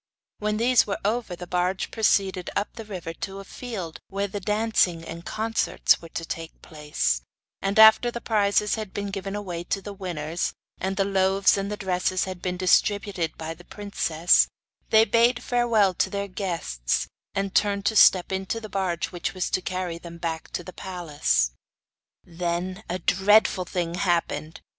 When 0.39 0.57
these 0.57 0.87
were 0.87 0.97
over 1.05 1.35
the 1.35 1.45
barge 1.45 1.91
proceeded 1.91 2.49
up 2.55 2.73
the 2.73 2.85
river 2.85 3.13
to 3.13 3.37
the 3.37 3.45
field 3.45 3.99
where 4.07 4.27
the 4.27 4.39
dancing 4.39 5.03
and 5.03 5.23
concerts 5.23 6.01
were 6.01 6.09
to 6.09 6.25
take 6.25 6.59
place, 6.63 7.21
and 7.61 7.77
after 7.77 8.09
the 8.09 8.19
prizes 8.19 8.73
had 8.73 8.95
been 8.95 9.11
given 9.11 9.35
away 9.35 9.63
to 9.65 9.79
the 9.79 9.93
winners, 9.93 10.53
and 10.79 10.97
the 10.97 11.05
loaves 11.05 11.55
and 11.55 11.71
the 11.71 11.77
dresses 11.77 12.23
had 12.23 12.41
been 12.41 12.57
distributed 12.57 13.37
by 13.37 13.53
the 13.53 13.63
princess, 13.63 14.47
they 14.89 15.05
bade 15.05 15.43
farewell 15.43 15.93
to 15.93 16.09
their 16.09 16.27
guests, 16.27 17.05
and 17.35 17.53
turned 17.53 17.85
to 17.85 17.95
step 17.95 18.31
into 18.31 18.59
the 18.59 18.69
barge 18.69 19.11
which 19.11 19.35
was 19.35 19.51
to 19.51 19.61
carry 19.61 19.99
them 19.99 20.17
back 20.17 20.49
to 20.53 20.63
the 20.63 20.73
palace. 20.73 21.51
Then 22.23 22.83
a 22.89 22.97
dreadful 22.97 23.65
thing 23.65 23.93
happened. 23.93 24.61